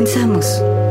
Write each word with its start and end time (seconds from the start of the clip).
Comenzamos. 0.00 0.89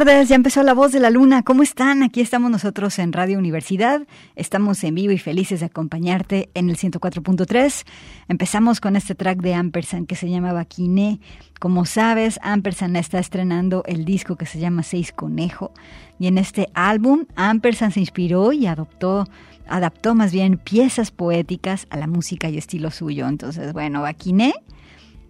Tardes, 0.00 0.28
ya 0.28 0.34
empezó 0.34 0.64
La 0.64 0.74
Voz 0.74 0.90
de 0.90 0.98
la 0.98 1.08
Luna. 1.08 1.44
¿Cómo 1.44 1.62
están? 1.62 2.02
Aquí 2.02 2.20
estamos 2.20 2.50
nosotros 2.50 2.98
en 2.98 3.12
Radio 3.12 3.38
Universidad. 3.38 4.02
Estamos 4.34 4.82
en 4.82 4.96
vivo 4.96 5.12
y 5.12 5.18
felices 5.18 5.60
de 5.60 5.66
acompañarte 5.66 6.50
en 6.54 6.68
el 6.68 6.76
104.3. 6.76 7.84
Empezamos 8.26 8.80
con 8.80 8.96
este 8.96 9.14
track 9.14 9.38
de 9.38 9.54
Ampersand 9.54 10.08
que 10.08 10.16
se 10.16 10.28
llama 10.28 10.52
Baquiné. 10.52 11.20
Como 11.60 11.84
sabes, 11.84 12.40
Ampersand 12.42 12.96
está 12.96 13.20
estrenando 13.20 13.84
el 13.86 14.04
disco 14.04 14.34
que 14.34 14.46
se 14.46 14.58
llama 14.58 14.82
Seis 14.82 15.12
Conejo. 15.12 15.72
Y 16.18 16.26
en 16.26 16.38
este 16.38 16.70
álbum, 16.74 17.26
Ampersand 17.36 17.92
se 17.92 18.00
inspiró 18.00 18.52
y 18.52 18.66
adoptó 18.66 19.28
adaptó 19.68 20.16
más 20.16 20.32
bien 20.32 20.58
piezas 20.58 21.12
poéticas 21.12 21.86
a 21.90 21.98
la 21.98 22.08
música 22.08 22.48
y 22.48 22.58
estilo 22.58 22.90
suyo. 22.90 23.28
Entonces, 23.28 23.72
bueno, 23.72 24.02
Baquiné 24.02 24.54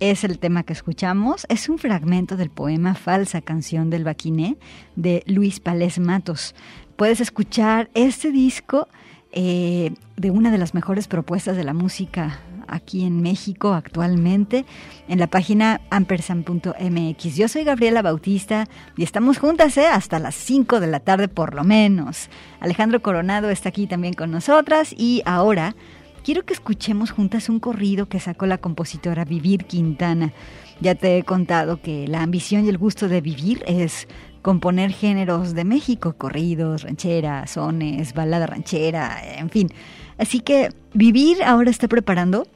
es 0.01 0.25
el 0.25 0.39
tema 0.39 0.63
que 0.63 0.73
escuchamos. 0.73 1.47
Es 1.49 1.69
un 1.69 1.79
fragmento 1.79 2.37
del 2.37 2.51
poema 2.51 2.95
Falsa 2.95 3.41
canción 3.41 3.91
del 3.91 4.05
Baquiné 4.05 4.57
de 4.97 5.23
Luis 5.27 5.61
Palés 5.61 5.99
Matos. 5.99 6.55
Puedes 6.97 7.21
escuchar 7.21 7.91
este 7.95 8.31
disco 8.31 8.89
eh, 9.33 9.93
de 10.17 10.31
una 10.31 10.51
de 10.51 10.59
las 10.59 10.75
mejores 10.75 11.09
propuestas 11.09 11.57
de 11.57 11.65
la 11.65 11.75
música 11.75 12.41
aquí 12.69 13.05
en 13.05 13.21
México 13.21 13.73
actualmente 13.75 14.65
en 15.09 15.19
la 15.19 15.27
página 15.27 15.81
ampersand.mx. 15.91 17.37
Yo 17.37 17.49
soy 17.49 17.65
Gabriela 17.65 18.03
Bautista 18.03 18.69
y 18.97 19.03
estamos 19.03 19.39
juntas 19.39 19.77
¿eh? 19.77 19.87
hasta 19.87 20.19
las 20.19 20.35
5 20.35 20.81
de 20.81 20.87
la 20.87 21.01
tarde 21.01 21.29
por 21.29 21.55
lo 21.55 21.65
menos. 21.65 22.29
Alejandro 22.61 23.03
Coronado 23.03 23.51
está 23.51 23.69
aquí 23.69 23.87
también 23.87 24.15
con 24.15 24.31
nosotras 24.31 24.95
y 24.97 25.23
ahora 25.25 25.75
quiero 26.25 26.45
que 26.45 26.55
escuchemos 26.55 27.13
juntas 27.13 27.49
un 27.49 27.61
corrido 27.61 28.07
que 28.07 28.19
sacó 28.19 28.47
la 28.47 28.59
compositora 28.59 29.25
Vivir 29.25 29.67
Quintana. 29.67 30.33
Ya 30.81 30.97
te 30.97 31.19
he 31.19 31.23
contado 31.23 31.81
que 31.81 32.09
la 32.09 32.23
ambición 32.23 32.65
y 32.65 32.71
el 32.71 32.79
gusto 32.79 33.09
de 33.09 33.21
vivir 33.21 33.63
es 33.67 34.09
componer 34.43 34.91
géneros 34.91 35.55
de 35.55 35.65
México, 35.65 36.15
corridos, 36.19 36.83
rancheras, 36.83 37.53
sones, 37.53 38.15
balada 38.15 38.47
ranchera, 38.47 39.21
en 39.39 39.51
fin. 39.51 39.69
Así 40.19 40.41
que 40.41 40.71
Vivir 40.95 41.43
ahora 41.43 41.71
está 41.71 41.89
preparando 41.89 42.47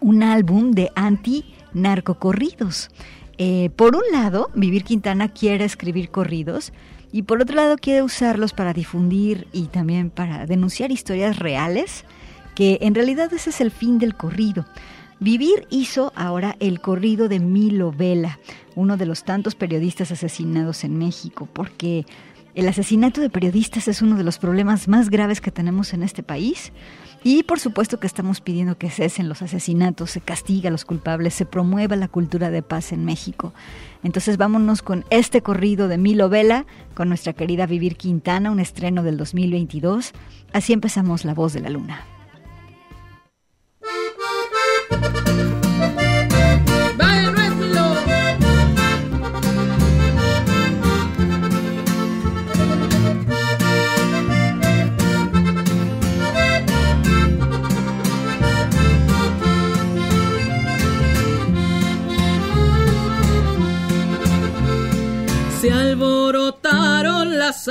un 0.00 0.22
álbum 0.22 0.72
de 0.72 0.90
anti-narcocorridos. 0.94 2.90
Eh, 3.38 3.70
por 3.76 3.96
un 3.96 4.02
lado, 4.12 4.50
Vivir 4.54 4.84
Quintana 4.84 5.28
quiere 5.28 5.64
escribir 5.64 6.10
corridos 6.10 6.72
y 7.12 7.22
por 7.22 7.40
otro 7.40 7.56
lado 7.56 7.76
quiere 7.76 8.02
usarlos 8.02 8.52
para 8.52 8.72
difundir 8.72 9.48
y 9.52 9.66
también 9.66 10.10
para 10.10 10.46
denunciar 10.46 10.92
historias 10.92 11.38
reales 11.38 12.04
que 12.54 12.78
en 12.82 12.94
realidad 12.94 13.32
ese 13.32 13.50
es 13.50 13.60
el 13.60 13.70
fin 13.70 13.98
del 13.98 14.14
corrido. 14.14 14.66
Vivir 15.18 15.66
hizo 15.70 16.12
ahora 16.16 16.56
el 16.60 16.80
corrido 16.80 17.28
de 17.28 17.40
Milo 17.40 17.92
Vela, 17.92 18.38
uno 18.74 18.96
de 18.96 19.04
los 19.04 19.24
tantos 19.24 19.54
periodistas 19.54 20.10
asesinados 20.10 20.82
en 20.82 20.96
México, 20.96 21.46
porque 21.52 22.06
el 22.54 22.66
asesinato 22.66 23.20
de 23.20 23.30
periodistas 23.30 23.86
es 23.86 24.02
uno 24.02 24.16
de 24.16 24.24
los 24.24 24.38
problemas 24.38 24.88
más 24.88 25.10
graves 25.10 25.40
que 25.40 25.50
tenemos 25.50 25.92
en 25.92 26.02
este 26.02 26.22
país. 26.22 26.72
Y 27.22 27.42
por 27.42 27.60
supuesto 27.60 28.00
que 28.00 28.06
estamos 28.06 28.40
pidiendo 28.40 28.78
que 28.78 28.88
cesen 28.88 29.28
los 29.28 29.42
asesinatos, 29.42 30.10
se 30.10 30.22
castiga 30.22 30.68
a 30.68 30.72
los 30.72 30.86
culpables, 30.86 31.34
se 31.34 31.44
promueva 31.44 31.96
la 31.96 32.08
cultura 32.08 32.50
de 32.50 32.62
paz 32.62 32.92
en 32.92 33.04
México. 33.04 33.52
Entonces 34.02 34.38
vámonos 34.38 34.80
con 34.80 35.04
este 35.10 35.42
corrido 35.42 35.86
de 35.86 35.98
Milo 35.98 36.30
Vela, 36.30 36.64
con 36.94 37.08
nuestra 37.08 37.34
querida 37.34 37.66
Vivir 37.66 37.96
Quintana, 37.96 38.50
un 38.50 38.58
estreno 38.58 39.02
del 39.02 39.18
2022. 39.18 40.12
Así 40.54 40.72
empezamos 40.72 41.26
La 41.26 41.34
Voz 41.34 41.52
de 41.52 41.60
la 41.60 41.68
Luna. 41.68 42.06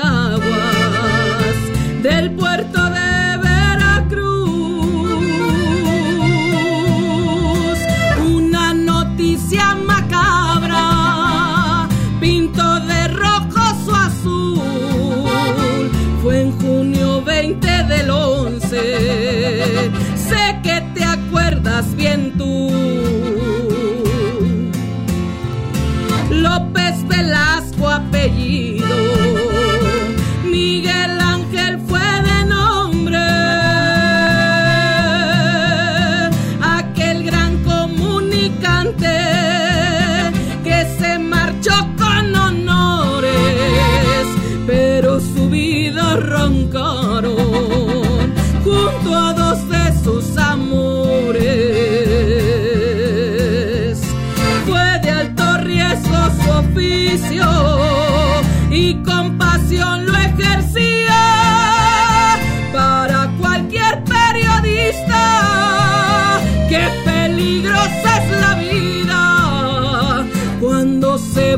sabe. 0.01 0.38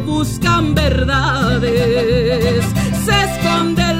Buscan 0.01 0.73
verdades, 0.73 2.65
se 3.05 3.23
esconde 3.23 3.90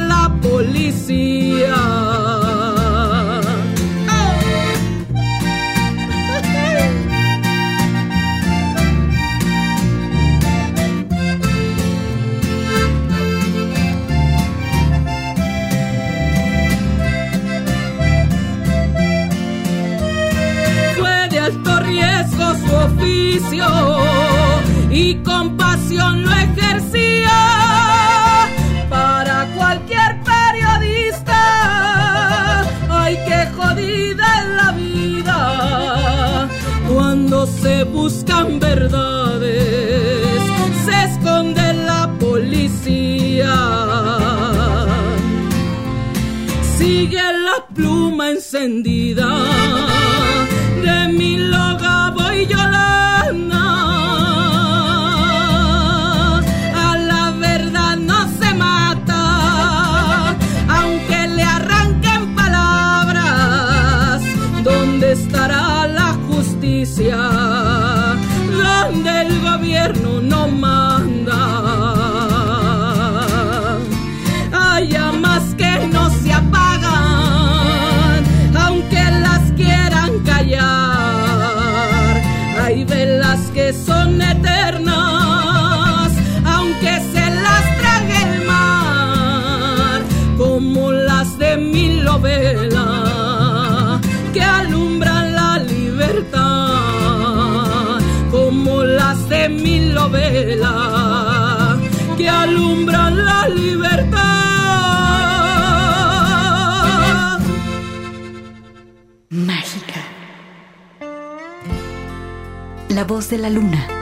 voz 113.12 113.30
de 113.30 113.38
la 113.38 113.50
luna. 113.50 114.01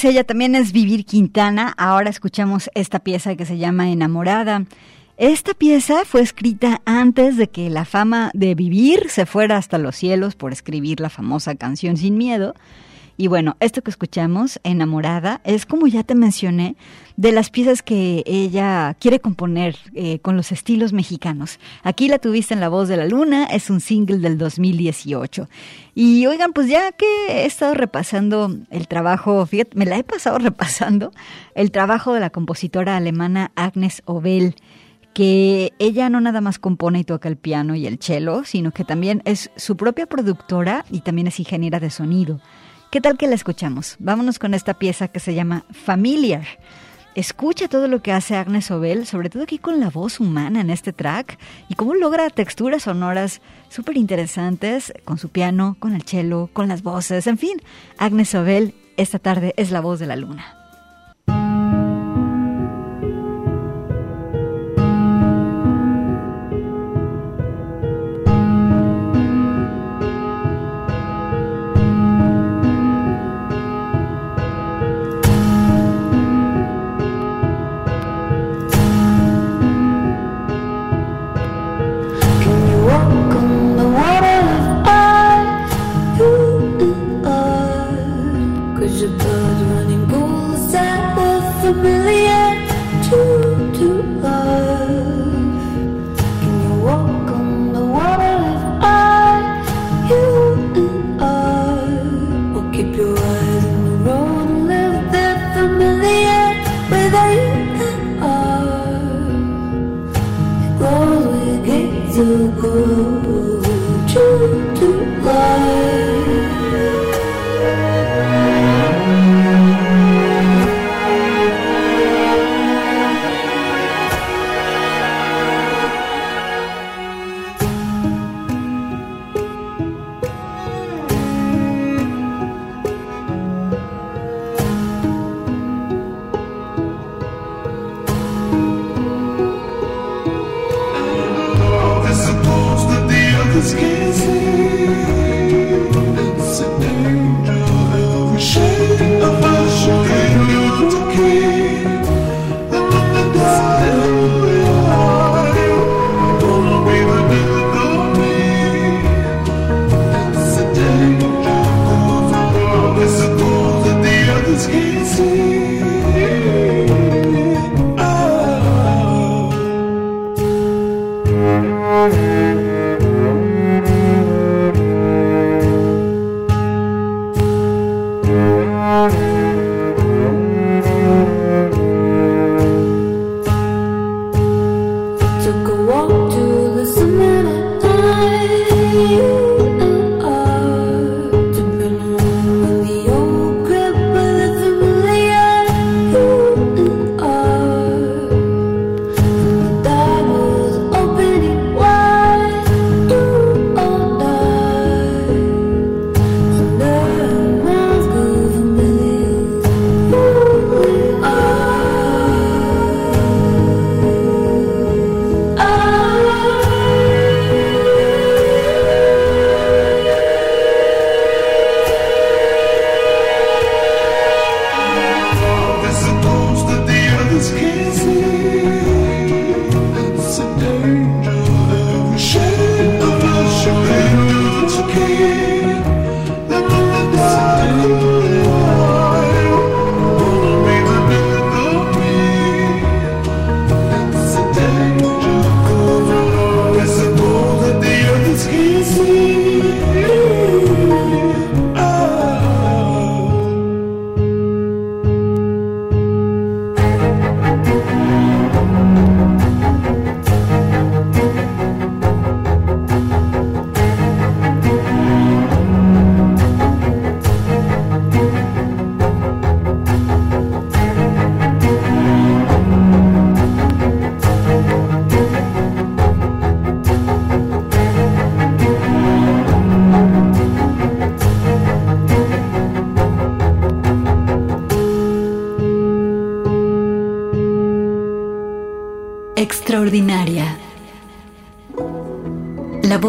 Pues 0.00 0.12
ella 0.12 0.22
también 0.22 0.54
es 0.54 0.70
Vivir 0.70 1.04
Quintana. 1.04 1.74
Ahora 1.76 2.08
escuchamos 2.08 2.70
esta 2.74 3.00
pieza 3.00 3.34
que 3.34 3.44
se 3.44 3.58
llama 3.58 3.90
Enamorada. 3.90 4.62
Esta 5.16 5.54
pieza 5.54 6.04
fue 6.04 6.20
escrita 6.20 6.80
antes 6.84 7.36
de 7.36 7.48
que 7.48 7.68
la 7.68 7.84
fama 7.84 8.30
de 8.32 8.54
Vivir 8.54 9.10
se 9.10 9.26
fuera 9.26 9.56
hasta 9.56 9.76
los 9.76 9.96
cielos 9.96 10.36
por 10.36 10.52
escribir 10.52 11.00
la 11.00 11.10
famosa 11.10 11.56
canción 11.56 11.96
Sin 11.96 12.16
Miedo. 12.16 12.54
Y 13.20 13.26
bueno, 13.26 13.56
esto 13.58 13.82
que 13.82 13.90
escuchamos, 13.90 14.60
Enamorada, 14.62 15.40
es 15.42 15.66
como 15.66 15.88
ya 15.88 16.04
te 16.04 16.14
mencioné, 16.14 16.76
de 17.16 17.32
las 17.32 17.50
piezas 17.50 17.82
que 17.82 18.22
ella 18.26 18.94
quiere 19.00 19.18
componer 19.18 19.76
eh, 19.92 20.20
con 20.20 20.36
los 20.36 20.52
estilos 20.52 20.92
mexicanos. 20.92 21.58
Aquí 21.82 22.06
la 22.06 22.20
tuviste 22.20 22.54
en 22.54 22.60
La 22.60 22.68
Voz 22.68 22.86
de 22.86 22.96
la 22.96 23.06
Luna, 23.06 23.46
es 23.46 23.70
un 23.70 23.80
single 23.80 24.18
del 24.18 24.38
2018. 24.38 25.48
Y 25.96 26.26
oigan, 26.26 26.52
pues 26.52 26.68
ya 26.68 26.92
que 26.92 27.06
he 27.28 27.44
estado 27.44 27.74
repasando 27.74 28.56
el 28.70 28.86
trabajo, 28.86 29.44
fíjate, 29.46 29.76
me 29.76 29.84
la 29.84 29.98
he 29.98 30.04
pasado 30.04 30.38
repasando, 30.38 31.10
el 31.56 31.72
trabajo 31.72 32.14
de 32.14 32.20
la 32.20 32.30
compositora 32.30 32.96
alemana 32.96 33.50
Agnes 33.56 34.00
Obel 34.04 34.54
que 35.12 35.72
ella 35.80 36.08
no 36.08 36.20
nada 36.20 36.40
más 36.40 36.60
compone 36.60 37.00
y 37.00 37.04
toca 37.04 37.28
el 37.28 37.36
piano 37.36 37.74
y 37.74 37.88
el 37.88 37.98
cello, 37.98 38.44
sino 38.44 38.70
que 38.70 38.84
también 38.84 39.22
es 39.24 39.50
su 39.56 39.76
propia 39.76 40.06
productora 40.06 40.84
y 40.92 41.00
también 41.00 41.26
es 41.26 41.40
ingeniera 41.40 41.80
de 41.80 41.90
sonido. 41.90 42.40
¿Qué 42.90 43.02
tal 43.02 43.18
que 43.18 43.26
la 43.26 43.34
escuchamos? 43.34 43.96
Vámonos 43.98 44.38
con 44.38 44.54
esta 44.54 44.72
pieza 44.72 45.08
que 45.08 45.20
se 45.20 45.34
llama 45.34 45.66
Familiar. 45.72 46.46
Escucha 47.14 47.68
todo 47.68 47.86
lo 47.86 48.00
que 48.00 48.12
hace 48.12 48.34
Agnes 48.34 48.70
Obel, 48.70 49.04
sobre 49.04 49.28
todo 49.28 49.42
aquí 49.42 49.58
con 49.58 49.78
la 49.78 49.90
voz 49.90 50.20
humana 50.20 50.62
en 50.62 50.70
este 50.70 50.94
track, 50.94 51.38
y 51.68 51.74
cómo 51.74 51.94
logra 51.94 52.30
texturas 52.30 52.84
sonoras 52.84 53.42
súper 53.68 53.98
interesantes 53.98 54.94
con 55.04 55.18
su 55.18 55.28
piano, 55.28 55.76
con 55.78 55.94
el 55.94 56.02
cello, 56.04 56.48
con 56.54 56.66
las 56.68 56.82
voces, 56.82 57.26
en 57.26 57.36
fin. 57.36 57.60
Agnes 57.98 58.34
Obel, 58.34 58.74
esta 58.96 59.18
tarde 59.18 59.52
es 59.58 59.70
la 59.70 59.82
voz 59.82 59.98
de 59.98 60.06
la 60.06 60.16
luna. 60.16 60.57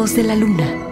De 0.08 0.22
la 0.22 0.34
luna. 0.34 0.89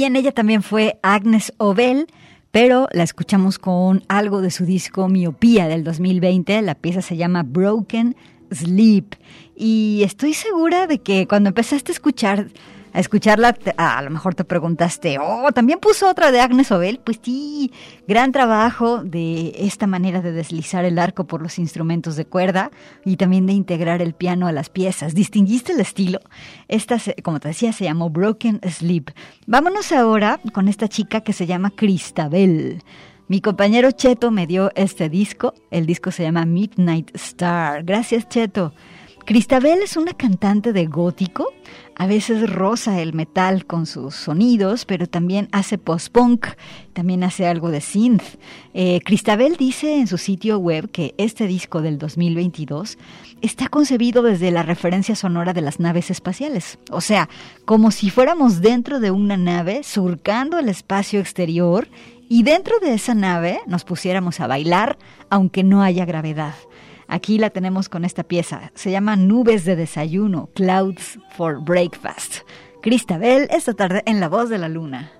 Bien, 0.00 0.16
ella 0.16 0.32
también 0.32 0.62
fue 0.62 0.98
Agnes 1.02 1.52
Obel, 1.58 2.06
pero 2.50 2.88
la 2.90 3.02
escuchamos 3.02 3.58
con 3.58 4.02
algo 4.08 4.40
de 4.40 4.50
su 4.50 4.64
disco 4.64 5.08
Miopía 5.08 5.68
del 5.68 5.84
2020. 5.84 6.62
La 6.62 6.74
pieza 6.74 7.02
se 7.02 7.18
llama 7.18 7.42
Broken 7.42 8.16
Sleep. 8.50 9.16
Y 9.54 10.00
estoy 10.02 10.32
segura 10.32 10.86
de 10.86 11.00
que 11.00 11.28
cuando 11.28 11.48
empezaste 11.50 11.92
a 11.92 11.96
escuchar 11.96 12.46
a 12.92 13.00
escucharla, 13.00 13.56
a 13.76 14.02
lo 14.02 14.10
mejor 14.10 14.34
te 14.34 14.44
preguntaste, 14.44 15.18
oh, 15.18 15.50
también 15.52 15.78
puso 15.78 16.08
otra 16.08 16.30
de 16.30 16.40
Agnes 16.40 16.70
Obel. 16.72 17.00
Pues 17.02 17.20
sí, 17.22 17.72
gran 18.06 18.32
trabajo 18.32 19.02
de 19.02 19.52
esta 19.56 19.86
manera 19.86 20.20
de 20.20 20.32
deslizar 20.32 20.84
el 20.84 20.98
arco 20.98 21.26
por 21.26 21.42
los 21.42 21.58
instrumentos 21.58 22.16
de 22.16 22.24
cuerda 22.24 22.70
y 23.04 23.16
también 23.16 23.46
de 23.46 23.52
integrar 23.52 24.02
el 24.02 24.14
piano 24.14 24.46
a 24.46 24.52
las 24.52 24.68
piezas. 24.68 25.14
¿Distinguiste 25.14 25.72
el 25.72 25.80
estilo? 25.80 26.20
Esta, 26.68 26.98
como 27.22 27.40
te 27.40 27.48
decía, 27.48 27.72
se 27.72 27.84
llamó 27.84 28.10
Broken 28.10 28.60
Sleep. 28.68 29.10
Vámonos 29.46 29.92
ahora 29.92 30.40
con 30.52 30.68
esta 30.68 30.88
chica 30.88 31.20
que 31.20 31.32
se 31.32 31.46
llama 31.46 31.70
Cristabel. 31.70 32.82
Mi 33.28 33.40
compañero 33.40 33.92
Cheto 33.92 34.32
me 34.32 34.48
dio 34.48 34.72
este 34.74 35.08
disco. 35.08 35.54
El 35.70 35.86
disco 35.86 36.10
se 36.10 36.24
llama 36.24 36.44
Midnight 36.44 37.14
Star. 37.14 37.84
Gracias, 37.84 38.28
Cheto. 38.28 38.72
Cristabel 39.24 39.80
es 39.82 39.96
una 39.96 40.14
cantante 40.14 40.72
de 40.72 40.86
gótico, 40.86 41.52
a 42.00 42.06
veces 42.06 42.48
rosa 42.48 43.02
el 43.02 43.12
metal 43.12 43.66
con 43.66 43.84
sus 43.84 44.14
sonidos, 44.14 44.86
pero 44.86 45.06
también 45.06 45.50
hace 45.52 45.76
post-punk, 45.76 46.46
también 46.94 47.22
hace 47.22 47.46
algo 47.46 47.70
de 47.70 47.82
synth. 47.82 48.22
Eh, 48.72 49.00
Cristabel 49.04 49.58
dice 49.58 49.96
en 49.96 50.06
su 50.06 50.16
sitio 50.16 50.58
web 50.58 50.90
que 50.90 51.14
este 51.18 51.46
disco 51.46 51.82
del 51.82 51.98
2022 51.98 52.96
está 53.42 53.68
concebido 53.68 54.22
desde 54.22 54.50
la 54.50 54.62
referencia 54.62 55.14
sonora 55.14 55.52
de 55.52 55.60
las 55.60 55.78
naves 55.78 56.10
espaciales, 56.10 56.78
o 56.90 57.02
sea, 57.02 57.28
como 57.66 57.90
si 57.90 58.08
fuéramos 58.08 58.62
dentro 58.62 58.98
de 58.98 59.10
una 59.10 59.36
nave 59.36 59.82
surcando 59.82 60.58
el 60.58 60.70
espacio 60.70 61.20
exterior 61.20 61.86
y 62.30 62.44
dentro 62.44 62.78
de 62.80 62.94
esa 62.94 63.12
nave 63.12 63.60
nos 63.66 63.84
pusiéramos 63.84 64.40
a 64.40 64.46
bailar 64.46 64.96
aunque 65.28 65.64
no 65.64 65.82
haya 65.82 66.06
gravedad. 66.06 66.54
Aquí 67.10 67.38
la 67.38 67.50
tenemos 67.50 67.88
con 67.88 68.04
esta 68.04 68.22
pieza. 68.22 68.70
Se 68.76 68.92
llama 68.92 69.16
Nubes 69.16 69.64
de 69.64 69.74
Desayuno, 69.74 70.48
Clouds 70.54 71.18
for 71.30 71.60
Breakfast. 71.60 72.42
Cristabel, 72.82 73.48
esta 73.50 73.74
tarde 73.74 74.02
en 74.06 74.20
La 74.20 74.28
Voz 74.28 74.48
de 74.48 74.58
la 74.58 74.68
Luna. 74.68 75.10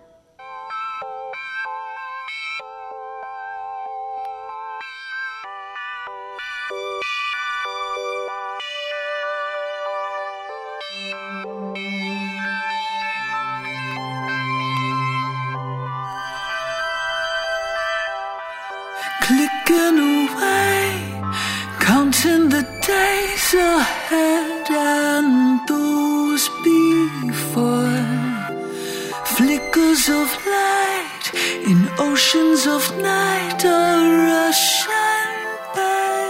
Clicking 19.26 19.98
away. 19.98 20.69
in 22.24 22.48
the 22.48 22.62
days 22.86 23.54
ahead 23.54 24.66
and 24.70 25.60
those 25.66 26.48
before. 26.64 28.04
Flickers 29.36 30.08
of 30.08 30.28
light 30.46 31.24
in 31.70 31.88
oceans 31.98 32.66
of 32.66 32.82
night 32.98 33.64
are 33.64 34.04
rushing 34.32 35.36
by. 35.76 36.26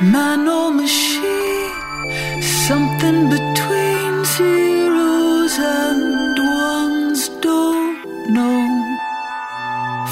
Man 0.00 0.48
or 0.48 0.70
machine, 0.72 2.42
something 2.66 3.28
between 3.36 4.24
zeros 4.36 5.54
and 5.58 6.38
ones 6.38 7.28
don't 7.40 8.30
know. 8.36 8.62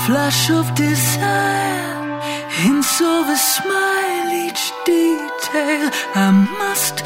Flash 0.05 0.51
of 0.51 0.75
desire 0.75 1.58
of 3.01 3.29
a 3.29 3.37
smile, 3.37 4.33
each 4.33 4.73
detail 4.85 5.91
I 6.15 6.31
must. 6.59 7.03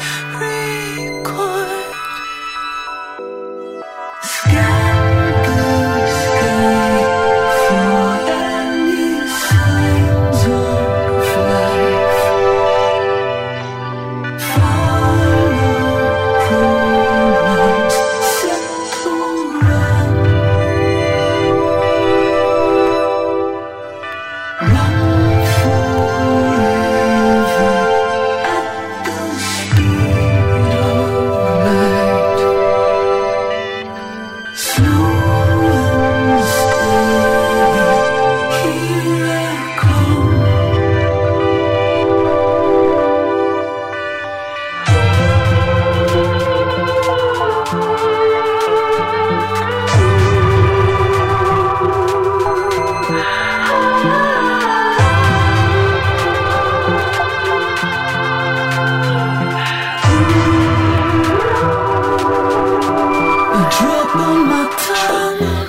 my 64.33 64.67
tongue 64.77 65.62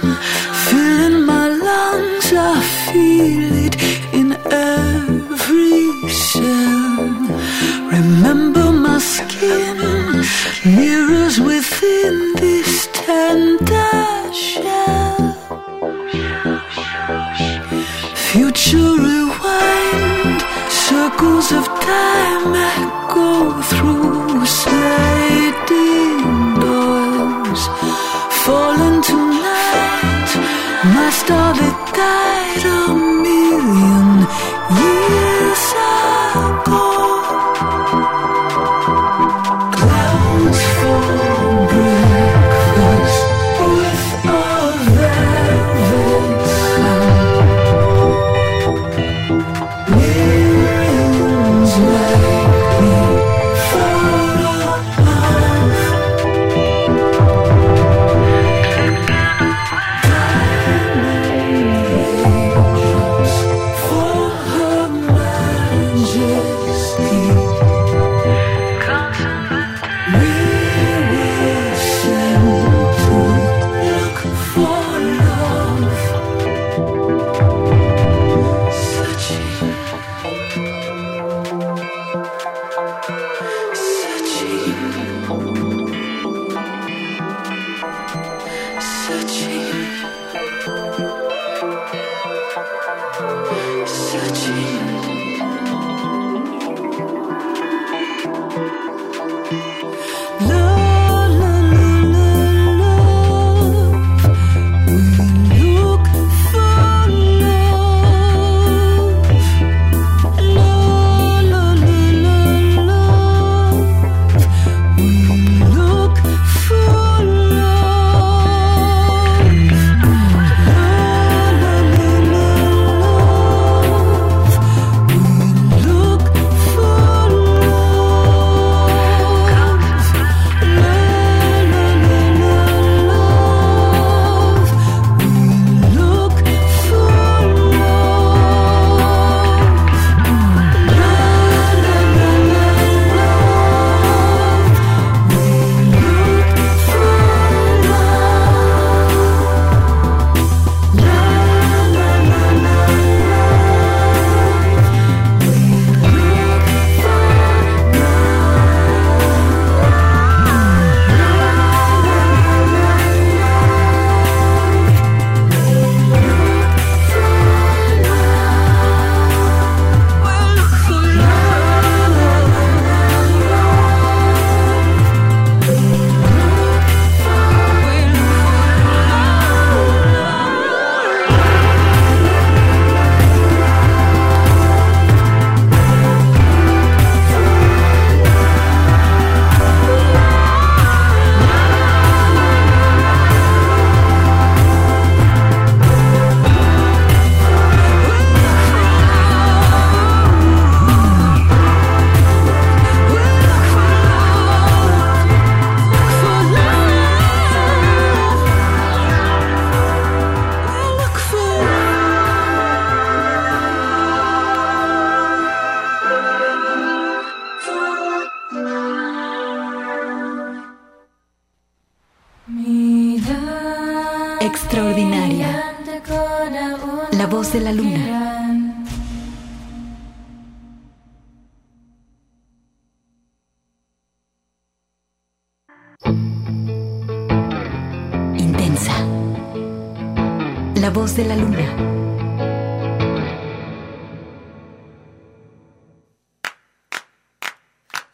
De 241.15 241.25
la 241.25 241.37
luna. 241.37 241.59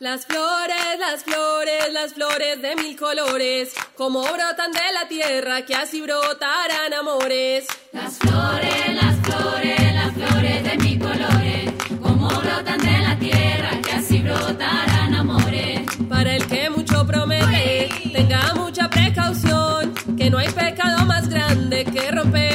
Las 0.01 0.27
flores, 0.27 0.99
las 0.99 1.25
flores, 1.25 1.93
las 1.93 2.13
flores 2.13 2.61
de 2.61 2.77
mil 2.77 2.99
colores, 2.99 3.73
como 3.97 4.21
brotan 4.21 4.73
de 4.73 4.93
la 4.93 5.09
tierra, 5.09 5.65
que 5.65 5.75
así 5.75 6.03
brotarán 6.03 6.93
amores. 6.93 7.69
Las 7.93 8.19
flores, 8.19 8.95
las 8.95 9.17
flores, 9.21 9.95
las 9.95 10.13
flores 10.13 10.65
de 10.65 10.77
mil 10.77 10.99
colores, 10.99 11.73
como 12.03 12.29
brotan 12.29 12.81
de 12.81 12.99
la 12.99 13.19
tierra, 13.19 13.81
que 13.83 13.93
así 13.93 14.19
brotarán 14.19 15.15
amores. 15.15 15.81
Para 16.07 16.37
el 16.37 16.47
que 16.47 16.69
mucho 16.69 17.07
promete, 17.07 17.89
tenga 18.13 18.53
mucha 18.57 18.91
precaución, 18.91 19.95
que 20.19 20.29
no 20.29 20.37
hay 20.37 20.51
pecado 20.51 21.07
más 21.07 21.31
grande 21.31 21.87
que 21.87 22.11
romper 22.11 22.50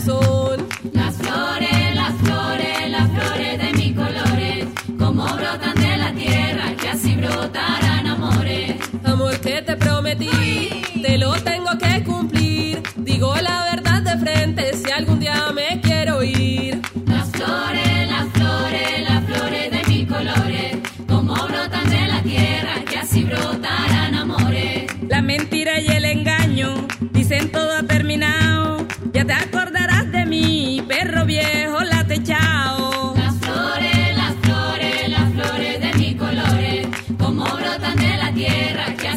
Las 0.00 1.16
flores, 1.16 1.94
las 1.94 2.14
flores, 2.22 2.90
las 2.90 3.10
flores 3.10 3.58
de 3.58 3.72
mil 3.74 3.94
colores, 3.94 4.66
como 4.98 5.24
brotan 5.24 5.74
de 5.74 5.96
la 5.98 6.14
tierra, 6.14 6.74
que 6.80 6.88
así 6.88 7.14
brotarán 7.16 8.06
amores. 8.06 8.76
Amor 9.04 9.38
que 9.40 9.60
te 9.60 9.76
prometí, 9.76 10.70
te 11.02 11.18
lo 11.18 11.34
tengo 11.42 11.76
que 11.76 12.02
cumplir. 12.02 12.82
Digo 12.96 13.34
la 13.42 13.64
verdad 13.64 14.00
de 14.00 14.18
frente 14.24 14.72
si 14.74 14.90
algún 14.90 15.20
día 15.20 15.52
me 15.54 15.82
quiero 15.82 16.22
ir. 16.22 16.80
Las 17.04 17.30
flores, 17.32 18.08
las 18.08 18.26
flores, 18.30 19.02
las 19.06 19.24
flores 19.26 19.70
de 19.70 19.84
mil 19.86 20.08
colores, 20.08 20.78
como 21.06 21.34
brotan 21.34 21.90
de 21.90 22.06
la 22.06 22.22
tierra, 22.22 22.74
que 22.88 22.96
así 22.96 23.24
brotarán 23.24 24.14
amores. 24.14 24.86
La 25.06 25.20
mentira 25.20 25.78
y 25.78 25.88
el 25.88 26.06
engaño 26.06 26.86
dicen 27.12 27.52
todo 27.52 27.76
ha 27.76 27.82
terminado. 27.82 28.49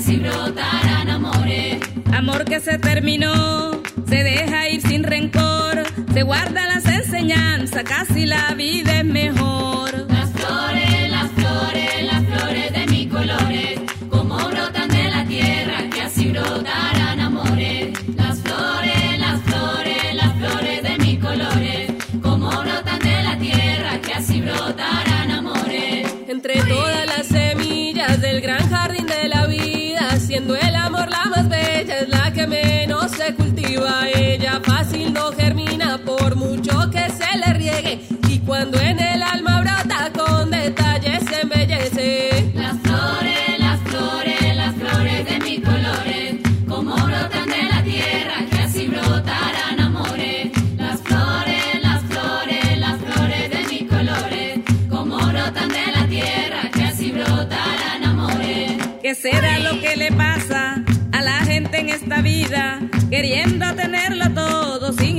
Así 0.04 0.18
brotarán 0.18 1.10
amores. 1.10 1.80
Amor 2.13 2.44
que 2.44 2.60
se 2.60 2.78
terminó, 2.78 3.82
se 4.06 4.24
deja 4.24 4.68
ir 4.70 4.82
sin 4.82 5.04
rencor, 5.04 5.84
se 6.13 6.24
guarda 6.24 6.68
las 6.68 6.86
enseñanzas, 6.86 7.84
casi 7.84 8.26
la 8.26 8.54
vida 8.54 9.00
es 9.00 9.06
mejor. 9.06 9.42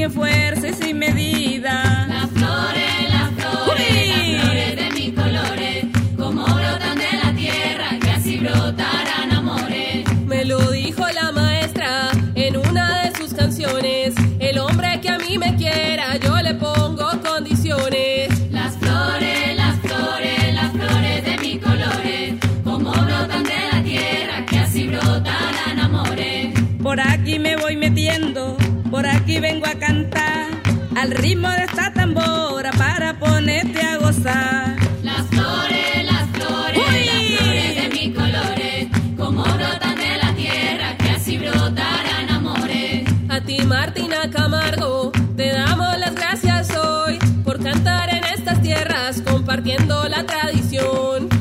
Todo 0.05 0.27
sin 0.27 0.27
esfuerzo 0.27 0.67
y 0.67 0.73
sin 0.75 0.99
medida. 0.99 2.04
Ritmo 31.15 31.49
de 31.51 31.65
esta 31.65 31.93
tambora 31.93 32.71
para 32.73 33.19
ponerte 33.19 33.81
a 33.81 33.97
gozar. 33.99 34.77
Las 35.03 35.27
flores, 35.29 36.05
las 36.05 36.29
flores, 36.31 36.83
Uy. 36.89 37.05
las 37.05 37.41
flores 37.41 37.77
de 37.77 37.89
mil 37.89 38.15
colores, 38.15 38.89
como 39.17 39.43
brotan 39.43 39.97
de 39.97 40.17
la 40.23 40.35
tierra, 40.35 40.97
que 40.97 41.11
así 41.11 41.39
brotarán 41.39 42.31
amores. 42.31 43.09
A 43.29 43.41
ti, 43.41 43.59
Martina 43.63 44.31
Camargo, 44.31 45.13
te 45.37 45.49
damos 45.53 45.99
las 45.99 46.15
gracias 46.15 46.75
hoy 46.77 47.19
por 47.45 47.63
cantar 47.63 48.09
en 48.11 48.25
estas 48.25 48.61
tierras, 48.63 49.21
compartiendo 49.23 50.09
la 50.09 50.25
tradición. 50.25 51.34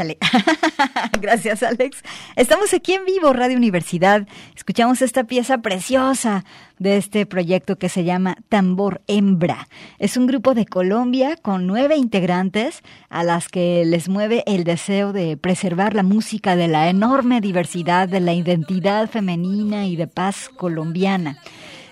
Gracias, 1.20 1.62
Alex. 1.62 2.02
Estamos 2.36 2.72
aquí 2.72 2.94
en 2.94 3.04
vivo, 3.04 3.32
Radio 3.32 3.56
Universidad. 3.56 4.26
Escuchamos 4.56 5.02
esta 5.02 5.24
pieza 5.24 5.58
preciosa 5.58 6.44
de 6.78 6.96
este 6.96 7.26
proyecto 7.26 7.76
que 7.76 7.88
se 7.88 8.04
llama 8.04 8.36
Tambor 8.48 9.02
Hembra. 9.06 9.68
Es 9.98 10.16
un 10.16 10.26
grupo 10.26 10.54
de 10.54 10.64
Colombia 10.64 11.36
con 11.36 11.66
nueve 11.66 11.96
integrantes 11.96 12.82
a 13.10 13.22
las 13.22 13.48
que 13.48 13.84
les 13.84 14.08
mueve 14.08 14.42
el 14.46 14.64
deseo 14.64 15.12
de 15.12 15.36
preservar 15.36 15.94
la 15.94 16.02
música 16.02 16.56
de 16.56 16.68
la 16.68 16.88
enorme 16.88 17.40
diversidad 17.40 18.08
de 18.08 18.20
la 18.20 18.32
identidad 18.32 19.10
femenina 19.10 19.86
y 19.86 19.96
de 19.96 20.06
paz 20.06 20.48
colombiana. 20.56 21.36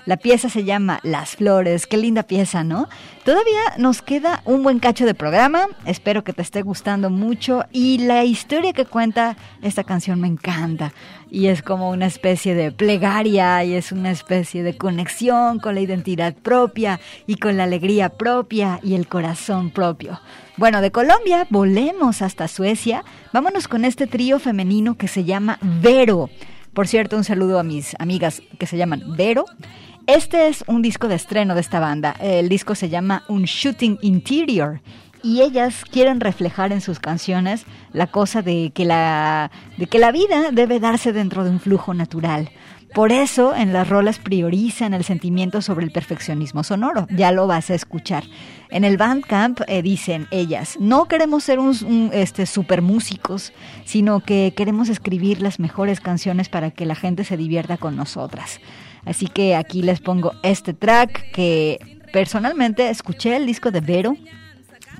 La 0.08 0.16
pieza 0.16 0.48
se 0.48 0.64
llama 0.64 1.00
Las 1.02 1.36
Flores. 1.36 1.86
Qué 1.86 1.98
linda 1.98 2.22
pieza, 2.22 2.64
¿no? 2.64 2.88
Todavía 3.26 3.60
nos 3.76 4.00
queda 4.00 4.40
un 4.46 4.62
buen 4.62 4.78
cacho 4.78 5.04
de 5.04 5.12
programa. 5.12 5.66
Espero 5.84 6.24
que 6.24 6.32
te 6.32 6.40
esté 6.40 6.62
gustando 6.62 7.10
mucho. 7.10 7.66
Y 7.72 7.98
la 7.98 8.24
historia 8.24 8.72
que 8.72 8.86
cuenta 8.86 9.36
esta 9.60 9.84
canción 9.84 10.18
me 10.18 10.26
encanta. 10.26 10.94
Y 11.30 11.48
es 11.48 11.60
como 11.60 11.90
una 11.90 12.06
especie 12.06 12.54
de 12.54 12.72
plegaria 12.72 13.62
y 13.64 13.74
es 13.74 13.92
una 13.92 14.10
especie 14.10 14.62
de 14.62 14.78
conexión 14.78 15.58
con 15.58 15.74
la 15.74 15.82
identidad 15.82 16.34
propia 16.34 17.00
y 17.26 17.34
con 17.34 17.58
la 17.58 17.64
alegría 17.64 18.08
propia 18.08 18.80
y 18.82 18.94
el 18.94 19.08
corazón 19.08 19.68
propio. 19.68 20.22
Bueno, 20.56 20.80
de 20.80 20.90
Colombia 20.90 21.46
volemos 21.50 22.22
hasta 22.22 22.48
Suecia. 22.48 23.04
Vámonos 23.34 23.68
con 23.68 23.84
este 23.84 24.06
trío 24.06 24.38
femenino 24.38 24.96
que 24.96 25.06
se 25.06 25.24
llama 25.24 25.58
Vero. 25.60 26.30
Por 26.72 26.86
cierto, 26.86 27.16
un 27.16 27.24
saludo 27.24 27.58
a 27.58 27.64
mis 27.64 27.94
amigas 27.98 28.40
que 28.58 28.66
se 28.66 28.76
llaman 28.76 29.02
Vero. 29.16 29.44
Este 30.08 30.48
es 30.48 30.64
un 30.66 30.80
disco 30.80 31.06
de 31.06 31.16
estreno 31.16 31.54
de 31.54 31.60
esta 31.60 31.80
banda. 31.80 32.16
El 32.18 32.48
disco 32.48 32.74
se 32.74 32.88
llama 32.88 33.24
Un 33.28 33.42
Shooting 33.42 33.98
Interior 34.00 34.80
y 35.22 35.42
ellas 35.42 35.84
quieren 35.84 36.20
reflejar 36.20 36.72
en 36.72 36.80
sus 36.80 36.98
canciones 36.98 37.66
la 37.92 38.06
cosa 38.06 38.40
de 38.40 38.72
que 38.74 38.86
la, 38.86 39.50
de 39.76 39.86
que 39.86 39.98
la 39.98 40.10
vida 40.10 40.50
debe 40.50 40.80
darse 40.80 41.12
dentro 41.12 41.44
de 41.44 41.50
un 41.50 41.60
flujo 41.60 41.92
natural. 41.92 42.48
Por 42.94 43.12
eso 43.12 43.54
en 43.54 43.74
las 43.74 43.86
rolas 43.86 44.18
priorizan 44.18 44.94
el 44.94 45.04
sentimiento 45.04 45.60
sobre 45.60 45.84
el 45.84 45.92
perfeccionismo 45.92 46.64
sonoro. 46.64 47.06
Ya 47.10 47.30
lo 47.30 47.46
vas 47.46 47.68
a 47.68 47.74
escuchar. 47.74 48.24
En 48.70 48.84
el 48.84 48.96
Bandcamp 48.96 49.60
eh, 49.66 49.82
dicen 49.82 50.26
ellas, 50.30 50.78
no 50.80 51.04
queremos 51.04 51.44
ser 51.44 51.58
un, 51.58 52.10
este, 52.14 52.46
super 52.46 52.80
músicos, 52.80 53.52
sino 53.84 54.20
que 54.20 54.54
queremos 54.56 54.88
escribir 54.88 55.42
las 55.42 55.60
mejores 55.60 56.00
canciones 56.00 56.48
para 56.48 56.70
que 56.70 56.86
la 56.86 56.94
gente 56.94 57.24
se 57.24 57.36
divierta 57.36 57.76
con 57.76 57.94
nosotras. 57.94 58.58
Así 59.04 59.26
que 59.26 59.56
aquí 59.56 59.82
les 59.82 60.00
pongo 60.00 60.32
este 60.42 60.74
track 60.74 61.30
que 61.32 61.98
personalmente 62.12 62.88
escuché 62.90 63.36
el 63.36 63.46
disco 63.46 63.70
de 63.70 63.80
Vero 63.80 64.16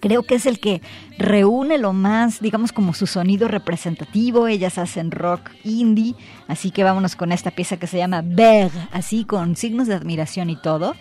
Creo 0.01 0.23
que 0.23 0.37
es 0.37 0.47
el 0.47 0.61
que 0.61 0.81
reúne 1.19 1.79
lo 1.79 1.93
más, 1.93 2.41
digamos, 2.41 2.73
como 2.73 2.95
su 2.95 3.07
sonido 3.07 3.49
representativo. 3.49 4.47
Ellas 4.47 4.79
hacen 4.79 5.11
rock 5.11 5.51
indie, 5.65 6.15
así 6.47 6.71
que 6.71 6.85
vámonos 6.85 7.17
con 7.17 7.33
esta 7.33 7.51
pieza 7.51 7.79
que 7.79 7.87
se 7.87 7.99
llama 7.99 8.23
Beg, 8.25 8.71
así 8.93 9.25
con 9.25 9.57
signos 9.57 9.89
de 9.89 9.95
admiración 9.95 10.51
y 10.51 10.57
todo. 10.57 10.95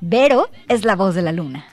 Vero 0.00 0.48
es 0.68 0.84
la 0.84 0.96
voz 0.96 1.14
de 1.14 1.22
la 1.22 1.32
luna. 1.32 1.64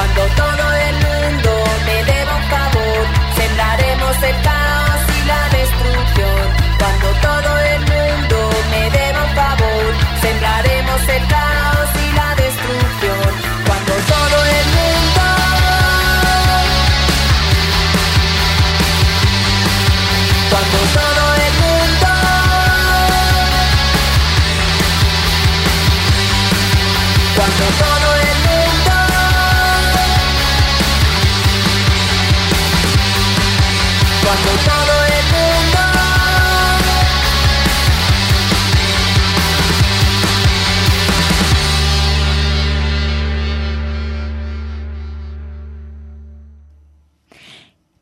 cuando 0.00 0.34
todo 0.34 0.49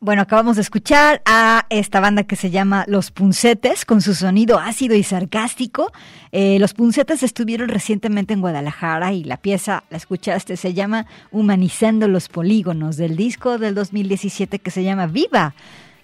Bueno, 0.09 0.23
acabamos 0.23 0.55
de 0.55 0.63
escuchar 0.63 1.21
a 1.23 1.67
esta 1.69 1.99
banda 1.99 2.23
que 2.23 2.35
se 2.35 2.49
llama 2.49 2.83
Los 2.87 3.11
Puncetes, 3.11 3.85
con 3.85 4.01
su 4.01 4.15
sonido 4.15 4.57
ácido 4.57 4.95
y 4.95 5.03
sarcástico. 5.03 5.91
Eh, 6.31 6.57
los 6.57 6.73
Puncetes 6.73 7.21
estuvieron 7.21 7.69
recientemente 7.69 8.33
en 8.33 8.41
Guadalajara 8.41 9.13
y 9.13 9.23
la 9.23 9.37
pieza, 9.37 9.83
la 9.91 9.97
escuchaste, 9.97 10.57
se 10.57 10.73
llama 10.73 11.05
Humanizando 11.29 12.07
los 12.07 12.27
Polígonos, 12.27 12.97
del 12.97 13.17
disco 13.17 13.59
del 13.59 13.75
2017 13.75 14.57
que 14.57 14.71
se 14.71 14.83
llama 14.83 15.05
Viva. 15.05 15.53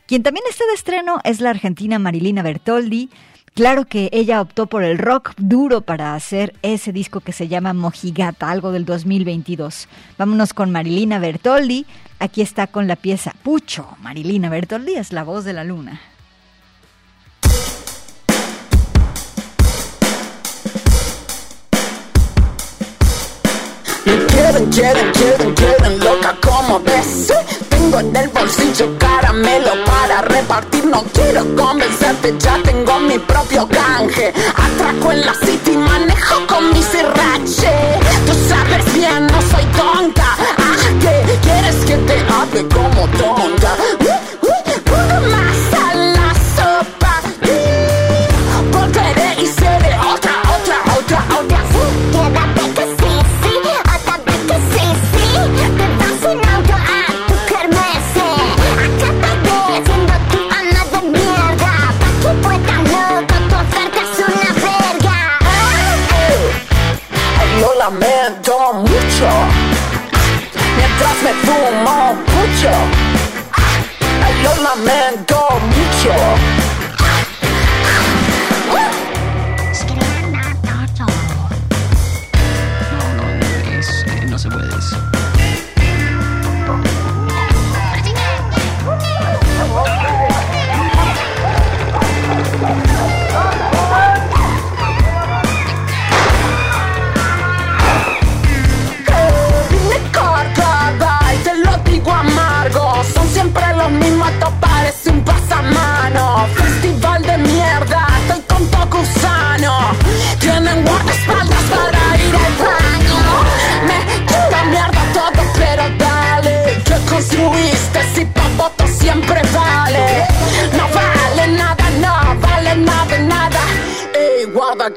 Quien 0.05 0.21
también 0.21 0.45
está 0.47 0.67
de 0.67 0.75
estreno 0.75 1.19
es 1.23 1.41
la 1.41 1.49
argentina 1.49 1.97
Marilina 1.97 2.43
Bertoldi. 2.43 3.09
Claro 3.55 3.85
que 3.85 4.09
ella 4.11 4.41
optó 4.41 4.67
por 4.67 4.83
el 4.83 4.97
rock 4.97 5.31
duro 5.37 5.79
para 5.79 6.13
hacer 6.13 6.53
ese 6.61 6.91
disco 6.91 7.21
que 7.21 7.31
se 7.31 7.47
llama 7.47 7.73
Mojigata, 7.73 8.49
algo 8.49 8.73
del 8.73 8.83
2022. 8.83 9.87
Vámonos 10.17 10.53
con 10.53 10.71
Marilina 10.71 11.19
Bertoldi. 11.19 11.85
Aquí 12.19 12.41
está 12.41 12.67
con 12.67 12.89
la 12.89 12.97
pieza 12.97 13.31
Pucho. 13.43 13.87
Marilina 14.01 14.49
Bertoldi 14.49 14.95
es 14.95 15.13
la 15.13 15.23
voz 15.23 15.45
de 15.45 15.53
la 15.53 15.63
luna. 15.63 16.01
quieren, 24.03 24.69
quieren, 24.69 25.11
quieren, 25.13 25.53
quieren, 25.53 25.99
loca 25.99 26.37
ves 26.83 27.31
En 27.99 28.13
el 28.13 28.27
bolsillo 28.27 28.97
caramelo 28.99 29.71
para 29.85 30.21
repartir. 30.21 30.85
No 30.85 31.01
quiero 31.13 31.45
convencerte, 31.55 32.35
ya 32.37 32.61
tengo 32.61 32.99
mi 32.99 33.17
propio 33.19 33.65
canje. 33.69 34.33
Atraco 34.53 35.13
en 35.13 35.25
la 35.25 35.33
city, 35.33 35.77
manejo 35.77 36.45
con 36.45 36.73
mi 36.73 36.83
sirrache 36.83 37.71
Tú 38.25 38.33
sabes 38.49 38.93
bien, 38.93 39.27
no 39.27 39.41
soy 39.41 39.63
tonta. 39.77 40.25
Ah, 40.57 40.75
¿qué 40.99 41.39
quieres 41.41 41.75
que 41.85 41.95
te 41.95 42.19
hable 42.33 42.67
como 42.67 43.07
tonta? 43.17 43.77
Mientras 71.15 71.23
me 71.23 71.33
fumo 71.43 72.13
mucho 72.13 72.71
Lo 74.43 74.63
lamento 74.63 75.34
mucho 75.34 75.34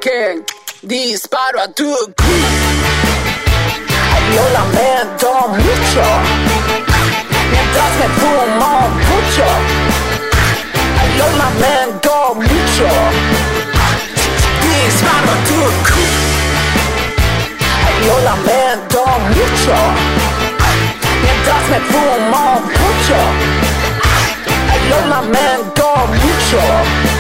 Que 0.01 0.45
disparo 0.83 1.61
a 1.61 1.69
tu 1.73 1.85
Lo 4.35 4.45
lamento 4.53 5.49
mucho. 5.49 6.05
Mientras 7.51 7.93
me 7.99 8.09
fumo 8.19 8.89
mucho. 9.11 9.47
Lo 11.19 11.27
lamento 11.37 12.35
mucho. 12.37 12.89
Disparo 14.63 15.31
a 15.31 15.39
tu 15.49 15.61
Lo 18.07 18.17
lamento 18.21 19.01
mucho 19.35 19.77
mientras 21.23 21.63
me 21.71 21.81
fumo 21.91 22.61
mucho. 22.61 23.19
Lo 24.91 24.99
lamento 25.09 25.85
mucho. 26.07 27.18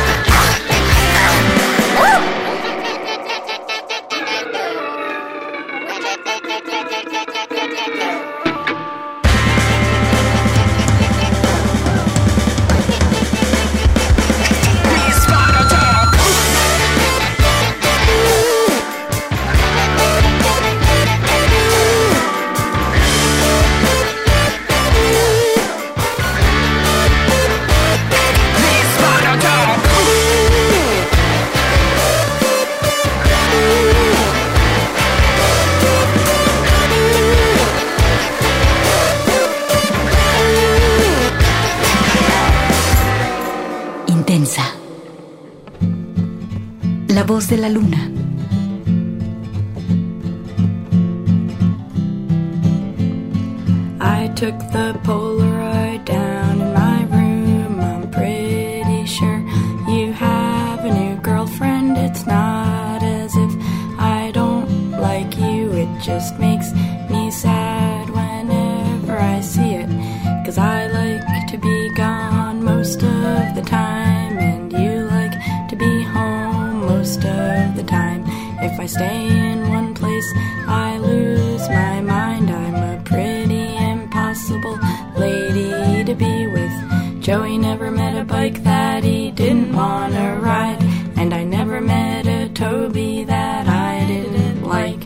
Voz 47.28 47.46
de 47.46 47.58
la 47.58 47.68
luna. 47.68 48.10
I 54.00 54.28
took 54.34 54.58
the 54.72 54.98
Polaroid 55.04 55.47
stay 78.98 79.28
in 79.50 79.68
one 79.68 79.94
place, 79.94 80.28
I 80.66 80.98
lose 80.98 81.68
my 81.68 82.00
mind. 82.00 82.50
I'm 82.50 82.78
a 82.94 82.96
pretty 83.04 83.66
impossible 83.92 84.76
lady 85.16 86.02
to 86.08 86.14
be 86.14 86.36
with. 86.54 86.74
Joey 87.22 87.58
never 87.58 87.92
met 87.92 88.14
a 88.20 88.24
bike 88.24 88.58
that 88.64 89.04
he 89.04 89.30
didn't 89.30 89.72
want 89.72 90.14
to 90.14 90.28
ride. 90.48 90.82
And 91.20 91.32
I 91.32 91.44
never 91.44 91.80
met 91.80 92.26
a 92.26 92.48
Toby 92.48 93.22
that 93.24 93.64
I 93.68 94.04
didn't 94.12 94.64
like. 94.64 95.02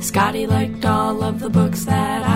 Scotty 0.00 0.46
liked 0.46 0.84
all 0.86 1.22
of 1.22 1.40
the 1.40 1.50
books 1.50 1.84
that 1.84 2.22
I 2.22 2.35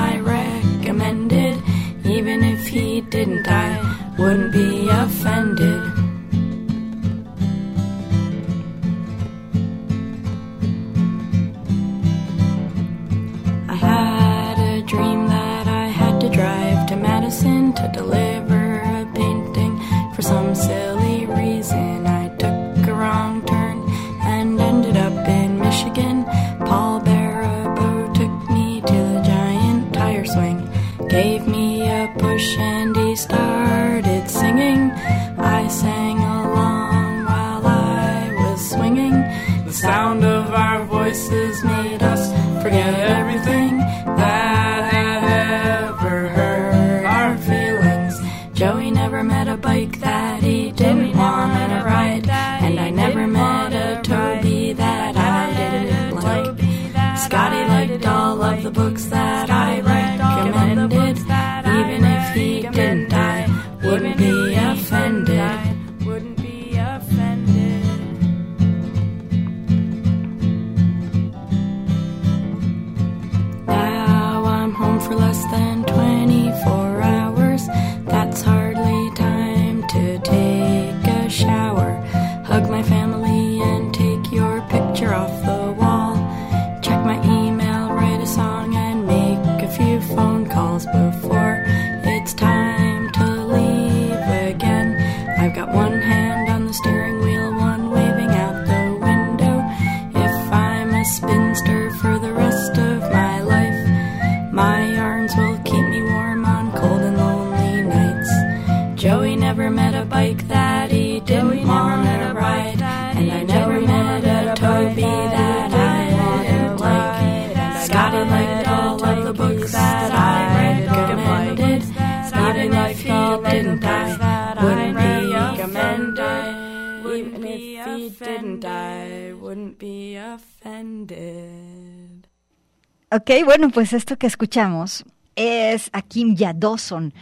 bueno, 133.50 133.70
pues 133.70 133.92
esto 133.92 134.16
que 134.16 134.28
escuchamos 134.28 135.04
es 135.34 135.90
a 135.92 136.02
Kim 136.02 136.36
Dawson. 136.36 137.12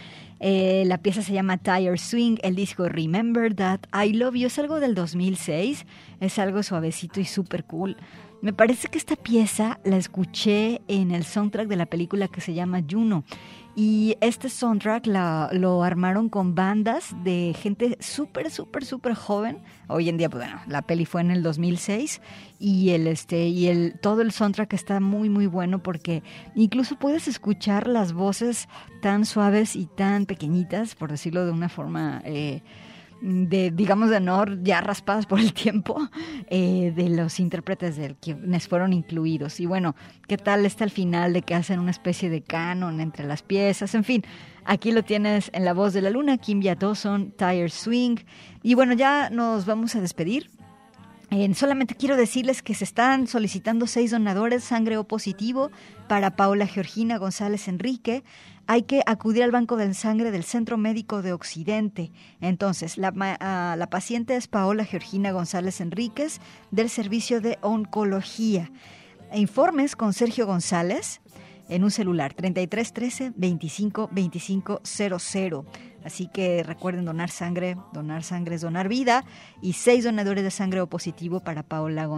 Eh, 0.41 0.83
la 0.85 0.99
pieza 0.99 1.23
se 1.23 1.33
llama 1.33 1.57
Tire 1.57 1.97
Swing, 1.97 2.37
el 2.43 2.55
disco 2.55 2.87
Remember 2.87 3.55
That 3.55 3.81
I 3.95 4.13
Love 4.13 4.35
You 4.35 4.49
es 4.49 4.59
algo 4.59 4.79
del 4.79 4.95
2006, 4.95 5.87
es 6.21 6.39
algo 6.39 6.63
suavecito 6.63 7.19
y 7.19 7.25
súper 7.25 7.65
cool. 7.65 7.97
Me 8.43 8.53
parece 8.53 8.89
que 8.89 8.99
esta 8.99 9.17
pieza 9.17 9.81
la 9.85 9.97
escuché 9.97 10.83
en 10.87 11.13
el 11.13 11.25
soundtrack 11.25 11.67
de 11.67 11.77
la 11.77 11.87
película 11.87 12.29
que 12.29 12.43
se 12.43 12.53
llama 12.53 12.83
Juno 12.87 13.25
Y 13.81 14.17
este 14.21 14.49
soundtrack 14.49 15.07
lo 15.07 15.85
armaron 15.85 16.29
con 16.29 16.57
bandas 16.57 17.15
de 17.23 17.55
gente 17.57 17.97
súper, 18.01 18.51
súper, 18.51 18.85
súper 18.85 19.15
joven. 19.15 19.63
Hoy 19.87 20.09
en 20.09 20.17
día, 20.17 20.29
pues 20.29 20.43
bueno, 20.43 20.61
la 20.67 20.83
peli 20.83 21.05
fue 21.05 21.21
en 21.21 21.31
el 21.31 21.45
2006 21.45 22.21
y 22.59 22.91
el 22.91 23.07
este 23.07 23.47
y 23.47 23.69
el 23.69 23.97
todo 24.01 24.23
el 24.23 24.33
soundtrack 24.33 24.73
está 24.73 24.99
muy 24.99 25.29
muy 25.29 25.47
bueno 25.47 25.81
porque 25.81 26.25
incluso 26.57 26.99
puedes 26.99 27.29
escuchar 27.29 27.87
las 27.87 28.13
voces 28.15 28.69
tan 29.01 29.25
suaves 29.25 29.77
y 29.77 29.87
tan 29.87 30.27
pequeñitas, 30.27 30.97
por 30.97 31.13
decirlo 31.13 31.47
de 31.47 31.53
una 31.53 31.69
forma 31.69 32.21
eh, 32.25 32.63
de, 33.21 33.71
digamos, 33.71 34.11
de 34.11 34.17
honor 34.17 34.63
ya 34.63 34.81
raspadas 34.81 35.27
por 35.27 35.41
el 35.41 35.53
tiempo 35.53 36.09
eh, 36.49 36.93
de 36.95 37.09
los 37.09 37.41
intérpretes 37.41 37.97
de 37.97 38.15
quienes 38.21 38.69
fueron 38.69 38.93
incluidos. 38.93 39.61
Y 39.61 39.67
bueno, 39.67 39.95
¿qué 40.27 40.37
tal 40.37 40.67
está 40.67 40.85
el 40.85 40.91
final 40.91 41.33
de 41.33 41.43
que 41.43 41.55
hacen 41.55 41.81
una 41.81 41.91
especie 41.91 42.31
de 42.31 42.43
canon 42.43 43.01
entre 43.01 43.27
las 43.27 43.43
piezas? 43.43 43.95
En 43.95 44.05
fin, 44.05 44.25
aquí 44.65 44.93
lo 44.93 45.03
tienes 45.03 45.51
en 45.53 45.65
la 45.65 45.73
voz 45.73 45.93
de 45.93 46.03
la 46.03 46.11
luna, 46.11 46.39
Kim 46.39 46.61
Dawson, 46.61 47.33
Tire 47.33 47.69
Swing. 47.69 48.17
Y 48.63 48.75
bueno, 48.75 48.95
ya 48.95 49.31
nos 49.31 49.67
vamos 49.67 49.95
a 49.97 50.01
despedir. 50.01 50.51
Eh, 51.31 51.53
solamente 51.55 51.95
quiero 51.95 52.17
decirles 52.17 52.63
que 52.63 52.75
se 52.75 52.85
están 52.85 53.27
solicitando 53.27 53.87
seis 53.87 54.13
donadores 54.13 54.65
sangre 54.65 54.97
O 54.97 55.05
positivo 55.05 55.71
para 56.09 56.37
Paula 56.37 56.67
Georgina 56.67 57.19
González 57.19 57.69
Enrique, 57.69 58.25
hay 58.67 58.83
que 58.83 59.03
acudir 59.07 59.43
al 59.43 59.51
banco 59.51 59.77
de 59.77 59.93
sangre 59.93 60.31
del 60.31 60.43
Centro 60.43 60.79
Médico 60.79 61.21
de 61.21 61.35
Occidente. 61.35 62.13
Entonces, 62.41 62.97
la, 62.97 63.11
la 63.77 63.91
paciente 63.91 64.37
es 64.37 64.49
Paola 64.49 64.85
Georgina 64.85 65.33
González 65.33 65.81
Enríquez 65.83 66.41
del 66.71 66.89
Servicio 66.89 67.43
de 67.43 67.59
Oncología. 67.61 68.71
Informes 69.35 69.97
con 69.97 70.15
Sergio 70.15 70.47
González 70.47 71.21
en 71.69 71.85
un 71.85 71.91
celular 71.91 72.35
3313 72.35 73.33
25 73.37 74.09
25 74.13 74.81
00. 74.85 75.65
Así 76.05 76.29
que 76.29 76.63
recuerden 76.63 77.05
donar 77.05 77.29
sangre, 77.29 77.77
donar 77.93 78.23
sangre 78.23 78.55
es 78.55 78.61
donar 78.61 78.89
vida 78.89 79.25
y 79.61 79.75
seis 79.75 80.05
donadores 80.05 80.45
de 80.45 80.51
sangre 80.51 80.81
O 80.81 80.87
positivo 80.87 81.41
para 81.41 81.63
Paola, 81.63 82.09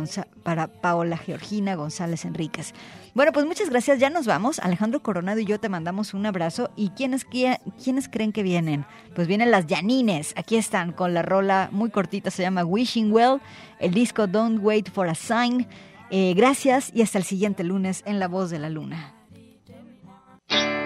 para 0.42 0.68
Paola 0.68 1.16
Georgina 1.16 1.74
González 1.74 2.24
Enríquez. 2.24 2.74
Bueno, 3.14 3.32
pues 3.32 3.46
muchas 3.46 3.70
gracias, 3.70 3.98
ya 3.98 4.10
nos 4.10 4.26
vamos. 4.26 4.58
Alejandro 4.60 5.02
Coronado 5.02 5.40
y 5.40 5.44
yo 5.46 5.58
te 5.58 5.68
mandamos 5.68 6.14
un 6.14 6.26
abrazo. 6.26 6.70
¿Y 6.76 6.90
quiénes, 6.90 7.24
quiénes 7.24 8.08
creen 8.08 8.32
que 8.32 8.42
vienen? 8.42 8.84
Pues 9.14 9.26
vienen 9.26 9.50
las 9.50 9.66
Janines, 9.66 10.34
aquí 10.36 10.56
están 10.56 10.92
con 10.92 11.14
la 11.14 11.22
rola 11.22 11.68
muy 11.72 11.90
cortita, 11.90 12.30
se 12.30 12.42
llama 12.42 12.64
Wishing 12.64 13.10
Well, 13.10 13.40
el 13.80 13.92
disco 13.92 14.26
Don't 14.26 14.62
Wait 14.62 14.90
for 14.90 15.08
a 15.08 15.14
Sign. 15.14 15.66
Eh, 16.10 16.34
gracias 16.34 16.90
y 16.94 17.02
hasta 17.02 17.18
el 17.18 17.24
siguiente 17.24 17.64
lunes 17.64 18.02
en 18.04 18.18
La 18.18 18.28
Voz 18.28 18.50
de 18.50 18.58
la 18.58 18.68
Luna. 18.68 19.19
Universidad 20.50 20.79